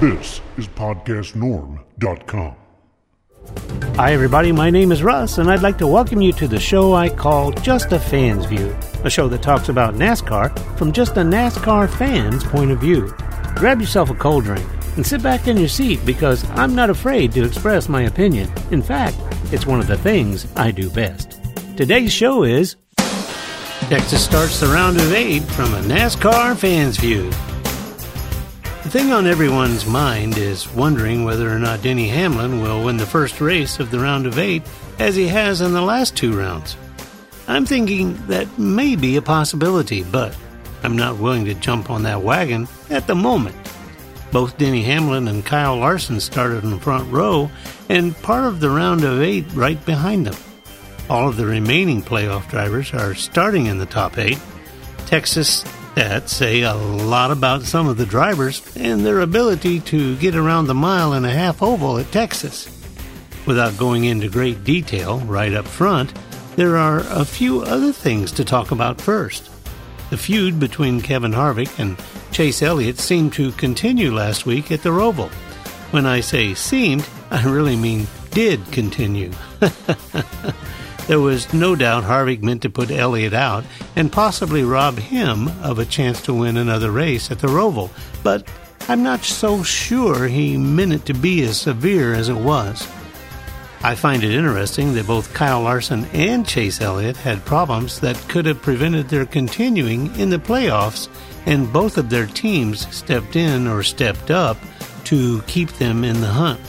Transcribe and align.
This 0.00 0.40
is 0.56 0.68
PodcastNorm.com. 0.68 2.54
Hi, 3.96 4.12
everybody. 4.12 4.52
My 4.52 4.70
name 4.70 4.92
is 4.92 5.02
Russ, 5.02 5.38
and 5.38 5.50
I'd 5.50 5.62
like 5.62 5.76
to 5.78 5.88
welcome 5.88 6.22
you 6.22 6.32
to 6.34 6.46
the 6.46 6.60
show 6.60 6.94
I 6.94 7.08
call 7.08 7.50
Just 7.50 7.90
a 7.90 7.98
Fan's 7.98 8.44
View, 8.44 8.76
a 9.02 9.10
show 9.10 9.26
that 9.26 9.42
talks 9.42 9.70
about 9.70 9.94
NASCAR 9.94 10.56
from 10.78 10.92
just 10.92 11.16
a 11.16 11.22
NASCAR 11.22 11.92
fan's 11.92 12.44
point 12.44 12.70
of 12.70 12.78
view. 12.78 13.12
Grab 13.56 13.80
yourself 13.80 14.10
a 14.10 14.14
cold 14.14 14.44
drink 14.44 14.64
and 14.94 15.04
sit 15.04 15.20
back 15.20 15.48
in 15.48 15.56
your 15.56 15.66
seat 15.66 15.98
because 16.06 16.48
I'm 16.50 16.76
not 16.76 16.90
afraid 16.90 17.32
to 17.32 17.44
express 17.44 17.88
my 17.88 18.02
opinion. 18.02 18.52
In 18.70 18.82
fact, 18.82 19.16
it's 19.52 19.66
one 19.66 19.80
of 19.80 19.88
the 19.88 19.98
things 19.98 20.46
I 20.54 20.70
do 20.70 20.90
best. 20.90 21.40
Today's 21.76 22.12
show 22.12 22.44
is 22.44 22.76
Texas 23.88 24.24
starts 24.24 24.60
the 24.60 24.68
round 24.68 24.96
of 24.98 25.12
eight 25.12 25.42
from 25.42 25.74
a 25.74 25.80
NASCAR 25.80 26.56
fan's 26.56 26.98
view. 26.98 27.32
The 28.88 29.00
thing 29.00 29.12
on 29.12 29.26
everyone's 29.26 29.84
mind 29.84 30.38
is 30.38 30.66
wondering 30.72 31.22
whether 31.22 31.54
or 31.54 31.58
not 31.58 31.82
Denny 31.82 32.08
Hamlin 32.08 32.62
will 32.62 32.86
win 32.86 32.96
the 32.96 33.04
first 33.04 33.38
race 33.38 33.80
of 33.80 33.90
the 33.90 33.98
round 33.98 34.24
of 34.24 34.38
eight 34.38 34.62
as 34.98 35.14
he 35.14 35.28
has 35.28 35.60
in 35.60 35.74
the 35.74 35.82
last 35.82 36.16
two 36.16 36.34
rounds. 36.34 36.74
I'm 37.46 37.66
thinking 37.66 38.16
that 38.28 38.58
may 38.58 38.96
be 38.96 39.16
a 39.16 39.20
possibility, 39.20 40.04
but 40.04 40.34
I'm 40.82 40.96
not 40.96 41.18
willing 41.18 41.44
to 41.44 41.54
jump 41.54 41.90
on 41.90 42.04
that 42.04 42.22
wagon 42.22 42.66
at 42.88 43.06
the 43.06 43.14
moment. 43.14 43.56
Both 44.32 44.56
Denny 44.56 44.84
Hamlin 44.84 45.28
and 45.28 45.44
Kyle 45.44 45.76
Larson 45.76 46.18
started 46.18 46.64
in 46.64 46.70
the 46.70 46.80
front 46.80 47.12
row, 47.12 47.50
and 47.90 48.16
part 48.22 48.46
of 48.46 48.60
the 48.60 48.70
round 48.70 49.04
of 49.04 49.20
eight 49.20 49.44
right 49.52 49.84
behind 49.84 50.26
them. 50.26 50.42
All 51.10 51.28
of 51.28 51.36
the 51.36 51.44
remaining 51.44 52.02
playoff 52.02 52.48
drivers 52.48 52.94
are 52.94 53.14
starting 53.14 53.66
in 53.66 53.76
the 53.76 53.84
top 53.84 54.16
eight. 54.16 54.40
Texas 55.04 55.62
that 55.98 56.28
say 56.28 56.62
a 56.62 56.74
lot 56.74 57.32
about 57.32 57.62
some 57.62 57.88
of 57.88 57.96
the 57.96 58.06
drivers 58.06 58.62
and 58.76 59.04
their 59.04 59.18
ability 59.18 59.80
to 59.80 60.14
get 60.18 60.36
around 60.36 60.68
the 60.68 60.74
mile 60.74 61.12
and 61.12 61.26
a 61.26 61.30
half 61.30 61.60
oval 61.60 61.98
at 61.98 62.12
Texas. 62.12 62.68
Without 63.46 63.76
going 63.76 64.04
into 64.04 64.28
great 64.28 64.62
detail 64.62 65.18
right 65.22 65.52
up 65.52 65.66
front, 65.66 66.16
there 66.54 66.76
are 66.76 67.00
a 67.08 67.24
few 67.24 67.62
other 67.62 67.92
things 67.92 68.30
to 68.30 68.44
talk 68.44 68.70
about 68.70 69.00
first. 69.00 69.50
The 70.10 70.16
feud 70.16 70.60
between 70.60 71.00
Kevin 71.00 71.32
Harvick 71.32 71.76
and 71.80 71.98
Chase 72.30 72.62
Elliott 72.62 73.00
seemed 73.00 73.32
to 73.32 73.50
continue 73.52 74.14
last 74.14 74.46
week 74.46 74.70
at 74.70 74.84
the 74.84 74.90
Roval. 74.90 75.30
When 75.90 76.06
I 76.06 76.20
say 76.20 76.54
seemed, 76.54 77.08
I 77.32 77.42
really 77.42 77.74
mean 77.74 78.06
did 78.30 78.64
continue. 78.70 79.32
There 81.08 81.18
was 81.18 81.54
no 81.54 81.74
doubt 81.74 82.04
Harvick 82.04 82.42
meant 82.42 82.60
to 82.62 82.70
put 82.70 82.90
Elliott 82.90 83.32
out 83.32 83.64
and 83.96 84.12
possibly 84.12 84.62
rob 84.62 84.98
him 84.98 85.48
of 85.62 85.78
a 85.78 85.86
chance 85.86 86.20
to 86.22 86.34
win 86.34 86.58
another 86.58 86.90
race 86.90 87.30
at 87.30 87.38
the 87.38 87.48
Roval, 87.48 87.90
but 88.22 88.46
I'm 88.88 89.02
not 89.02 89.24
so 89.24 89.62
sure 89.62 90.28
he 90.28 90.58
meant 90.58 90.92
it 90.92 91.06
to 91.06 91.14
be 91.14 91.42
as 91.44 91.58
severe 91.58 92.12
as 92.12 92.28
it 92.28 92.36
was. 92.36 92.86
I 93.82 93.94
find 93.94 94.22
it 94.22 94.34
interesting 94.34 94.92
that 94.94 95.06
both 95.06 95.32
Kyle 95.32 95.62
Larson 95.62 96.04
and 96.12 96.46
Chase 96.46 96.82
Elliott 96.82 97.16
had 97.16 97.42
problems 97.46 98.00
that 98.00 98.22
could 98.28 98.44
have 98.44 98.60
prevented 98.60 99.08
their 99.08 99.24
continuing 99.24 100.14
in 100.16 100.28
the 100.28 100.38
playoffs, 100.38 101.08
and 101.46 101.72
both 101.72 101.96
of 101.96 102.10
their 102.10 102.26
teams 102.26 102.86
stepped 102.94 103.34
in 103.34 103.66
or 103.66 103.82
stepped 103.82 104.30
up 104.30 104.58
to 105.04 105.40
keep 105.42 105.70
them 105.78 106.04
in 106.04 106.20
the 106.20 106.26
hunt. 106.26 106.60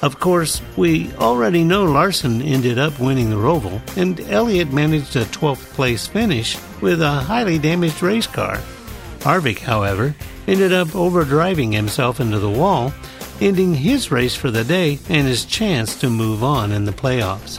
Of 0.00 0.20
course, 0.20 0.62
we 0.76 1.12
already 1.14 1.64
know 1.64 1.84
Larson 1.84 2.40
ended 2.40 2.78
up 2.78 3.00
winning 3.00 3.30
the 3.30 3.36
Roval, 3.36 3.80
and 3.96 4.20
Elliott 4.20 4.72
managed 4.72 5.16
a 5.16 5.24
12th 5.24 5.74
place 5.74 6.06
finish 6.06 6.56
with 6.80 7.02
a 7.02 7.10
highly 7.10 7.58
damaged 7.58 8.00
race 8.00 8.28
car. 8.28 8.60
Harvick, 9.20 9.58
however, 9.58 10.14
ended 10.46 10.72
up 10.72 10.88
overdriving 10.88 11.72
himself 11.72 12.20
into 12.20 12.38
the 12.38 12.48
wall, 12.48 12.92
ending 13.40 13.74
his 13.74 14.12
race 14.12 14.36
for 14.36 14.52
the 14.52 14.62
day 14.62 15.00
and 15.08 15.26
his 15.26 15.44
chance 15.44 15.96
to 15.96 16.08
move 16.08 16.44
on 16.44 16.70
in 16.70 16.84
the 16.84 16.92
playoffs. 16.92 17.58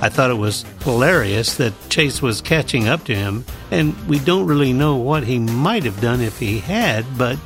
I 0.00 0.08
thought 0.08 0.30
it 0.30 0.34
was 0.34 0.64
hilarious 0.84 1.56
that 1.56 1.74
Chase 1.88 2.22
was 2.22 2.40
catching 2.40 2.86
up 2.86 3.02
to 3.06 3.16
him, 3.16 3.44
and 3.72 3.96
we 4.06 4.20
don't 4.20 4.46
really 4.46 4.72
know 4.72 4.94
what 4.94 5.24
he 5.24 5.40
might 5.40 5.82
have 5.82 6.00
done 6.00 6.20
if 6.20 6.38
he 6.38 6.60
had, 6.60 7.04
but 7.18 7.36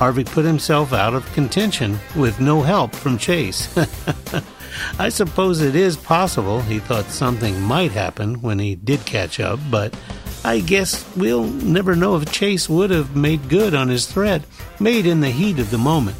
Harvick 0.00 0.32
put 0.32 0.46
himself 0.46 0.94
out 0.94 1.12
of 1.12 1.30
contention 1.34 1.98
with 2.16 2.40
no 2.40 2.62
help 2.62 2.94
from 2.94 3.18
Chase. 3.18 3.76
I 4.98 5.10
suppose 5.10 5.60
it 5.60 5.76
is 5.76 5.94
possible 5.94 6.62
he 6.62 6.78
thought 6.78 7.04
something 7.04 7.60
might 7.60 7.92
happen 7.92 8.40
when 8.40 8.58
he 8.58 8.76
did 8.76 9.04
catch 9.04 9.40
up, 9.40 9.60
but 9.70 9.94
I 10.42 10.60
guess 10.60 11.04
we'll 11.16 11.44
never 11.44 11.94
know 11.94 12.16
if 12.16 12.32
Chase 12.32 12.66
would 12.66 12.88
have 12.88 13.14
made 13.14 13.50
good 13.50 13.74
on 13.74 13.88
his 13.88 14.06
threat 14.06 14.42
made 14.80 15.04
in 15.04 15.20
the 15.20 15.28
heat 15.28 15.58
of 15.58 15.70
the 15.70 15.76
moment. 15.76 16.16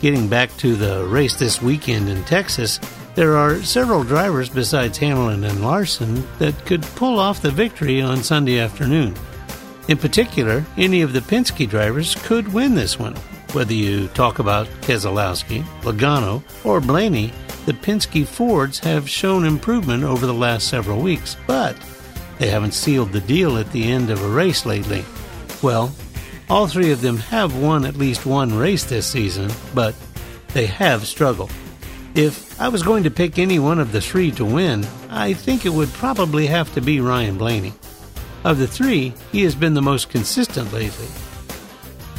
Getting 0.00 0.26
back 0.26 0.56
to 0.56 0.76
the 0.76 1.04
race 1.04 1.36
this 1.36 1.60
weekend 1.60 2.08
in 2.08 2.24
Texas, 2.24 2.80
there 3.16 3.36
are 3.36 3.62
several 3.62 4.02
drivers 4.02 4.48
besides 4.48 4.96
Hamlin 4.96 5.44
and 5.44 5.62
Larson 5.62 6.26
that 6.38 6.64
could 6.64 6.82
pull 6.96 7.18
off 7.18 7.42
the 7.42 7.50
victory 7.50 8.00
on 8.00 8.22
Sunday 8.22 8.58
afternoon. 8.60 9.14
In 9.88 9.96
particular, 9.98 10.64
any 10.76 11.02
of 11.02 11.12
the 11.12 11.20
Penske 11.20 11.68
drivers 11.68 12.16
could 12.16 12.52
win 12.52 12.74
this 12.74 12.98
one. 12.98 13.14
Whether 13.52 13.74
you 13.74 14.08
talk 14.08 14.40
about 14.40 14.66
Keselowski, 14.82 15.62
Logano, 15.82 16.42
or 16.64 16.80
Blaney, 16.80 17.32
the 17.66 17.72
Penske 17.72 18.26
Fords 18.26 18.80
have 18.80 19.08
shown 19.08 19.44
improvement 19.44 20.02
over 20.02 20.26
the 20.26 20.34
last 20.34 20.68
several 20.68 21.00
weeks, 21.00 21.36
but 21.46 21.76
they 22.38 22.48
haven't 22.48 22.74
sealed 22.74 23.12
the 23.12 23.20
deal 23.20 23.56
at 23.56 23.70
the 23.72 23.84
end 23.84 24.10
of 24.10 24.22
a 24.22 24.28
race 24.28 24.66
lately. 24.66 25.04
Well, 25.62 25.94
all 26.50 26.66
three 26.66 26.90
of 26.90 27.00
them 27.00 27.18
have 27.18 27.56
won 27.56 27.84
at 27.84 27.96
least 27.96 28.26
one 28.26 28.56
race 28.56 28.84
this 28.84 29.06
season, 29.06 29.50
but 29.74 29.94
they 30.52 30.66
have 30.66 31.06
struggled. 31.06 31.52
If 32.14 32.60
I 32.60 32.68
was 32.68 32.82
going 32.82 33.04
to 33.04 33.10
pick 33.10 33.38
any 33.38 33.58
one 33.58 33.78
of 33.78 33.92
the 33.92 34.00
three 34.00 34.30
to 34.32 34.44
win, 34.44 34.86
I 35.10 35.32
think 35.32 35.64
it 35.64 35.72
would 35.72 35.92
probably 35.92 36.46
have 36.46 36.72
to 36.74 36.80
be 36.80 37.00
Ryan 37.00 37.38
Blaney. 37.38 37.72
Of 38.44 38.58
the 38.58 38.66
three, 38.66 39.12
he 39.32 39.42
has 39.42 39.54
been 39.54 39.74
the 39.74 39.82
most 39.82 40.08
consistent 40.08 40.72
lately. 40.72 41.08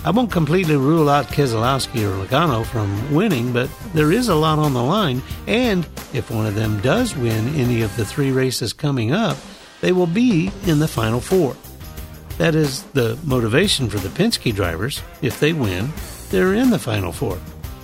I 0.03 0.11
won't 0.11 0.31
completely 0.31 0.77
rule 0.77 1.09
out 1.09 1.27
Keselowski 1.27 2.03
or 2.03 2.25
Logano 2.25 2.65
from 2.65 3.13
winning, 3.13 3.51
but 3.51 3.69
there 3.93 4.11
is 4.11 4.29
a 4.29 4.35
lot 4.35 4.59
on 4.59 4.73
the 4.73 4.83
line, 4.83 5.21
and 5.47 5.85
if 6.13 6.31
one 6.31 6.45
of 6.45 6.55
them 6.55 6.79
does 6.81 7.15
win 7.15 7.55
any 7.55 7.81
of 7.81 7.95
the 7.97 8.05
three 8.05 8.31
races 8.31 8.71
coming 8.73 9.11
up, 9.11 9.37
they 9.81 9.91
will 9.91 10.07
be 10.07 10.51
in 10.65 10.79
the 10.79 10.87
final 10.87 11.19
four. 11.19 11.55
That 12.37 12.55
is 12.55 12.83
the 12.93 13.17
motivation 13.25 13.89
for 13.89 13.97
the 13.97 14.09
Penske 14.09 14.53
drivers. 14.53 15.01
If 15.21 15.39
they 15.39 15.53
win, 15.53 15.91
they're 16.29 16.53
in 16.53 16.69
the 16.69 16.79
final 16.79 17.11
four. 17.11 17.37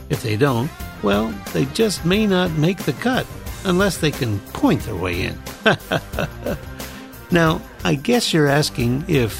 If 0.09 0.21
they 0.21 0.37
don't, 0.37 0.69
well, 1.01 1.33
they 1.53 1.65
just 1.65 2.05
may 2.05 2.27
not 2.27 2.51
make 2.51 2.77
the 2.77 2.93
cut 2.93 3.25
unless 3.65 3.97
they 3.97 4.11
can 4.11 4.39
point 4.51 4.81
their 4.83 4.95
way 4.95 5.23
in. 5.23 5.41
now, 7.33 7.61
I 7.83 7.95
guess 7.95 8.33
you're 8.33 8.47
asking 8.47 9.05
if 9.07 9.35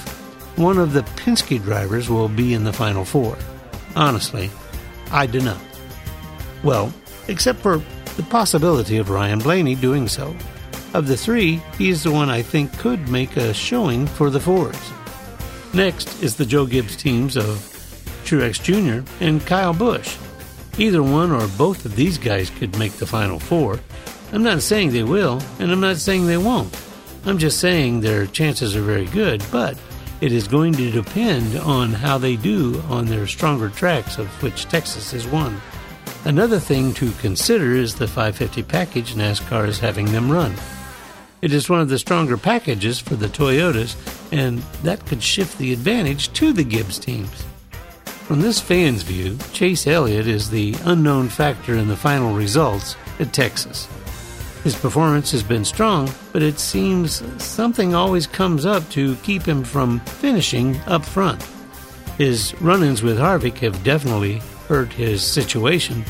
one 0.58 0.78
of 0.78 0.94
the 0.94 1.02
Penske 1.02 1.62
drivers 1.64 2.10
will 2.10 2.28
be 2.28 2.54
in 2.54 2.64
the 2.64 2.74
Final 2.74 3.06
Four. 3.06 3.38
Honestly, 3.96 4.50
I 5.12 5.28
do 5.28 5.40
not. 5.40 5.62
Well, 6.64 6.94
except 7.28 7.60
for 7.60 7.82
the 8.18 8.24
possibility 8.24 8.98
of 8.98 9.10
Ryan 9.10 9.40
Blaney 9.40 9.76
doing 9.76 10.08
so. 10.08 10.36
Of 10.94 11.08
the 11.08 11.18
three, 11.18 11.62
he 11.78 11.90
is 11.90 12.04
the 12.04 12.12
one 12.12 12.30
I 12.30 12.42
think 12.42 12.78
could 12.78 13.10
make 13.10 13.38
a 13.38 13.54
showing 13.54 14.06
for 14.06 14.30
the 14.30 14.40
Fords. 14.40 14.92
Next 15.74 16.22
is 16.22 16.36
the 16.36 16.46
Joe 16.46 16.66
Gibbs 16.66 16.96
teams 16.96 17.36
of 17.36 17.46
Truex 18.26 18.62
Jr. 18.62 19.08
and 19.24 19.46
Kyle 19.46 19.74
Busch. 19.74 20.18
Either 20.78 21.04
one 21.04 21.32
or 21.32 21.48
both 21.58 21.86
of 21.86 21.96
these 21.96 22.18
guys 22.18 22.50
could 22.50 22.78
make 22.78 22.94
the 22.94 23.08
Final 23.08 23.40
Four. 23.40 23.80
I'm 24.32 24.44
not 24.44 24.62
saying 24.62 24.92
they 24.92 25.04
will, 25.04 25.42
and 25.60 25.72
I'm 25.72 25.80
not 25.80 25.98
saying 25.98 26.26
they 26.26 26.38
won't. 26.38 26.76
I'm 27.26 27.38
just 27.38 27.60
saying 27.60 28.02
their 28.02 28.26
chances 28.26 28.76
are 28.76 28.82
very 28.82 29.06
good, 29.06 29.44
but 29.50 29.78
it 30.20 30.34
is 30.34 30.48
going 30.48 30.74
to 30.74 30.92
depend 30.92 31.58
on 31.58 31.94
how 31.94 32.18
they 32.18 32.36
do 32.36 32.82
on 32.90 33.06
their 33.06 33.28
stronger 33.28 33.70
tracks, 33.70 34.18
of 34.18 34.28
which 34.44 34.66
Texas 34.66 35.14
is 35.14 35.26
one. 35.28 35.62
Another 36.26 36.60
thing 36.60 36.94
to 36.96 37.12
consider 37.14 37.76
is 37.76 37.96
the 37.96 38.08
550 38.08 38.64
package 38.64 39.16
NASCAR 39.16 39.68
is 39.68 39.80
having 39.80 40.12
them 40.12 40.32
run. 40.32 40.54
It 41.42 41.54
is 41.54 41.70
one 41.70 41.82
of 41.82 41.90
the 41.90 42.00
stronger 42.00 42.38
packages 42.38 43.00
for 43.00 43.16
the 43.16 43.28
Toyotas, 43.28 43.96
and 44.32 44.60
that 44.84 45.06
could 45.06 45.24
shift 45.24 45.58
the 45.58 45.74
advantage 45.74 46.32
to 46.34 46.54
the 46.54 46.64
Gibbs 46.64 47.00
teams. 47.00 47.46
From 48.06 48.42
this 48.42 48.62
fan's 48.62 49.04
view, 49.04 49.38
Chase 49.52 49.88
Elliott 49.88 50.28
is 50.28 50.50
the 50.50 50.76
unknown 50.86 51.28
factor 51.28 51.76
in 51.76 51.90
the 51.90 51.98
final 51.98 52.34
results 52.34 52.96
at 53.20 53.34
Texas. 53.34 53.88
His 54.64 54.76
performance 54.76 55.32
has 55.32 55.44
been 55.44 55.66
strong, 55.66 56.10
but 56.32 56.42
it 56.42 56.58
seems 56.58 57.22
something 57.44 57.94
always 57.94 58.26
comes 58.26 58.66
up 58.66 58.90
to 58.92 59.16
keep 59.18 59.44
him 59.44 59.64
from 59.64 60.00
finishing 60.02 60.78
up 60.88 61.04
front. 61.04 61.46
His 62.18 62.54
run 62.62 62.82
ins 62.82 63.04
with 63.04 63.18
Harvick 63.18 63.58
have 63.58 63.84
definitely 63.84 64.42
hurt 64.70 64.94
his 64.94 65.22
situation, 65.22 66.06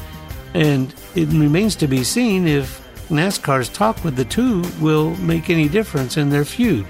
and 0.53 0.94
it 1.15 1.29
remains 1.29 1.75
to 1.77 1.88
be 1.88 2.03
seen 2.03 2.47
if 2.47 2.79
NASCAR's 3.09 3.69
talk 3.69 4.03
with 4.03 4.15
the 4.15 4.25
two 4.25 4.63
will 4.79 5.15
make 5.17 5.50
any 5.50 5.67
difference 5.67 6.17
in 6.17 6.29
their 6.29 6.45
feud, 6.45 6.85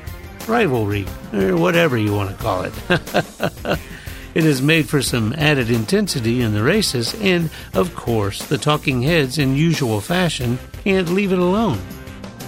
rivalry, 0.48 1.06
or 1.32 1.56
whatever 1.56 1.98
you 1.98 2.14
want 2.14 2.30
to 2.30 2.44
call 2.44 2.64
it. 2.64 3.80
It 4.34 4.44
has 4.44 4.62
made 4.62 4.90
for 4.90 5.02
some 5.02 5.34
added 5.34 5.70
intensity 5.70 6.42
in 6.42 6.54
the 6.54 6.64
races, 6.64 7.14
and, 7.22 7.50
of 7.74 7.96
course, 7.96 8.44
the 8.44 8.58
talking 8.58 9.04
heads, 9.04 9.38
in 9.38 9.56
usual 9.56 10.02
fashion, 10.02 10.58
can't 10.84 11.10
leave 11.10 11.32
it 11.32 11.40
alone. 11.40 11.80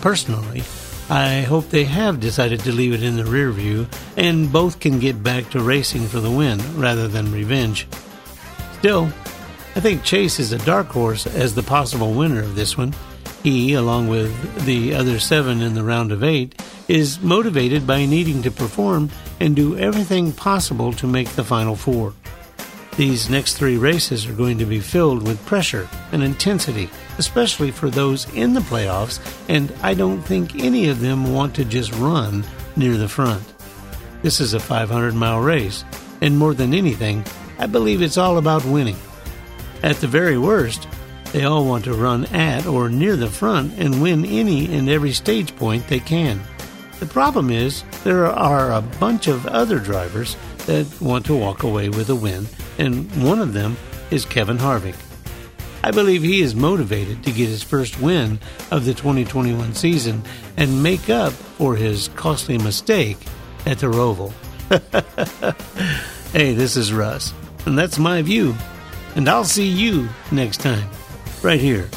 Personally, 0.02 0.64
I 1.10 1.42
hope 1.42 1.70
they 1.70 1.84
have 1.84 2.20
decided 2.20 2.62
to 2.62 2.72
leave 2.72 2.94
it 2.94 3.04
in 3.04 3.16
the 3.16 3.26
rear 3.26 3.52
view 3.52 3.88
and 4.18 4.52
both 4.52 4.80
can 4.80 5.00
get 5.00 5.22
back 5.22 5.52
to 5.52 5.62
racing 5.62 6.08
for 6.08 6.20
the 6.20 6.32
win 6.32 6.60
rather 6.80 7.08
than 7.08 7.32
revenge. 7.32 7.88
Still, 8.80 9.06
I 9.76 9.82
think 9.82 10.04
Chase 10.04 10.40
is 10.40 10.52
a 10.52 10.66
dark 10.66 10.88
horse 10.88 11.28
as 11.28 11.54
the 11.54 11.62
possible 11.62 12.14
winner 12.14 12.42
of 12.42 12.56
this 12.56 12.76
one. 12.76 12.96
He, 13.44 13.74
along 13.74 14.08
with 14.08 14.66
the 14.66 14.96
other 14.96 15.20
seven 15.20 15.62
in 15.62 15.76
the 15.76 15.84
round 15.84 16.12
of 16.12 16.24
eight, 16.24 16.60
is 16.88 17.20
motivated 17.22 17.88
by 17.88 18.06
needing 18.06 18.42
to 18.44 18.52
perform 18.52 19.10
and 19.40 19.56
do 19.56 19.78
everything 19.78 20.32
possible 20.32 20.94
to 20.94 21.08
make 21.08 21.30
the 21.30 21.44
final 21.44 21.76
four. 21.76 22.14
These 22.98 23.30
next 23.30 23.56
three 23.56 23.78
races 23.78 24.26
are 24.26 24.34
going 24.34 24.58
to 24.60 24.66
be 24.66 24.80
filled 24.80 25.28
with 25.28 25.46
pressure 25.46 25.90
and 26.14 26.24
intensity, 26.24 26.90
especially 27.18 27.72
for 27.72 27.90
those 27.90 28.32
in 28.34 28.54
the 28.54 28.62
playoffs, 28.62 29.20
and 29.50 29.74
I 29.82 29.94
don't 29.96 30.22
think 30.22 30.56
any 30.56 30.88
of 30.88 31.02
them 31.02 31.34
want 31.34 31.56
to 31.56 31.66
just 31.66 31.94
run 31.96 32.46
near 32.78 32.96
the 32.96 33.10
front. 33.10 33.44
This 34.22 34.40
is 34.40 34.54
a 34.54 34.60
500 34.62 35.14
mile 35.14 35.42
race, 35.42 35.84
and 36.22 36.40
more 36.40 36.54
than 36.54 36.74
anything, 36.74 37.26
I 37.60 37.66
believe 37.66 38.02
it's 38.02 38.18
all 38.18 38.38
about 38.38 38.64
winning. 38.64 38.98
At 39.84 39.98
the 39.98 40.08
very 40.08 40.38
worst, 40.38 40.88
they 41.34 41.44
all 41.44 41.66
want 41.66 41.84
to 41.86 41.94
run 41.94 42.26
at 42.28 42.66
or 42.66 42.88
near 42.88 43.18
the 43.18 43.28
front 43.28 43.74
and 43.78 44.02
win 44.02 44.26
any 44.26 44.74
and 44.74 44.88
every 44.88 45.12
stage 45.12 45.54
point 45.58 45.86
they 45.88 46.00
can. 46.00 46.42
The 47.00 47.06
problem 47.06 47.50
is, 47.50 47.84
there 48.04 48.26
are 48.26 48.72
a 48.72 48.82
bunch 48.82 49.28
of 49.28 49.46
other 49.48 49.80
drivers 49.80 50.38
that 50.66 50.88
want 51.02 51.26
to 51.26 51.36
walk 51.36 51.64
away 51.64 51.90
with 51.90 52.10
a 52.10 52.16
win, 52.16 52.48
and 52.78 53.12
one 53.24 53.40
of 53.40 53.54
them 53.54 53.76
is 54.12 54.26
Kevin 54.26 54.58
Harvick. 54.58 54.96
I 55.84 55.92
believe 55.92 56.24
he 56.24 56.42
is 56.42 56.56
motivated 56.56 57.24
to 57.24 57.32
get 57.32 57.48
his 57.48 57.62
first 57.62 58.00
win 58.00 58.40
of 58.72 58.86
the 58.86 58.94
2021 58.94 59.76
season 59.76 60.24
and 60.58 60.82
make 60.82 61.10
up 61.10 61.32
for 61.32 61.76
his 61.76 62.08
costly 62.16 62.58
mistake 62.58 63.18
at 63.66 63.80
the 63.80 63.88
Roval. 63.88 64.32
hey, 66.32 66.54
this 66.54 66.76
is 66.76 66.92
Russ, 66.92 67.34
and 67.68 67.78
that's 67.78 68.00
my 68.00 68.22
view. 68.22 68.56
And 69.16 69.30
I'll 69.30 69.44
see 69.44 69.68
you 69.68 70.10
next 70.32 70.62
time, 70.62 70.90
right 71.44 71.60
here 71.60 71.90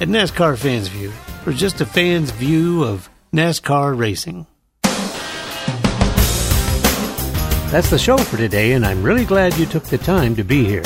at 0.00 0.08
NASCAR 0.08 0.56
Fans 0.56 0.88
View, 0.88 1.10
for 1.44 1.52
just 1.52 1.80
a 1.82 1.86
fan's 1.86 2.30
view 2.30 2.84
of 2.84 3.09
NASCAR 3.32 3.96
racing. 3.96 4.48
That's 7.70 7.88
the 7.88 7.98
show 7.98 8.18
for 8.18 8.36
today, 8.36 8.72
and 8.72 8.84
I'm 8.84 9.04
really 9.04 9.24
glad 9.24 9.56
you 9.56 9.66
took 9.66 9.84
the 9.84 9.98
time 9.98 10.34
to 10.34 10.42
be 10.42 10.64
here. 10.64 10.82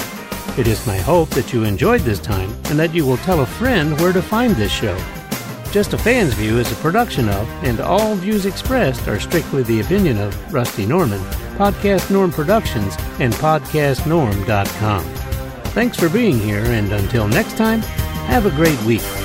It 0.59 0.67
is 0.67 0.87
my 0.87 0.99
hope 0.99 1.31
that 1.31 1.55
you 1.55 1.65
enjoyed 1.65 2.03
this 2.03 2.21
time 2.21 2.51
and 2.67 2.79
that 2.79 2.95
you 2.95 3.07
will 3.07 3.17
tell 3.19 3.41
a 3.41 3.47
friend 3.47 3.99
where 3.99 4.13
to 4.13 4.21
find 4.21 4.55
this 4.55 4.71
show. 4.71 4.95
Just 5.73 5.95
a 5.95 5.99
Fan's 5.99 6.35
View 6.35 6.59
is 6.59 6.71
a 6.71 6.77
production 6.77 7.31
of, 7.31 7.49
and 7.65 7.81
all 7.81 8.15
views 8.15 8.45
expressed 8.45 9.09
are 9.09 9.19
strictly 9.19 9.63
the 9.63 9.81
opinion 9.81 10.19
of 10.19 10.53
Rusty 10.53 10.85
Norman, 10.85 11.21
Podcast 11.57 12.11
Norm 12.11 12.31
Productions, 12.31 12.95
and 13.21 13.33
PodcastNorm.com. 13.35 15.05
Thanks 15.73 15.99
for 15.99 16.11
being 16.11 16.39
here, 16.39 16.65
and 16.65 16.93
until 16.93 17.27
next 17.27 17.57
time, 17.57 17.81
have 17.81 18.45
a 18.45 18.51
great 18.51 18.81
week. 18.83 19.24